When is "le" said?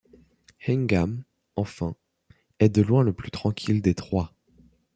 3.03-3.13